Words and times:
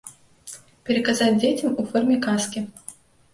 Пераказаць 0.89 1.27
дзецям 1.43 1.77
у 1.85 1.85
форме 1.91 2.17
казкі. 2.25 2.65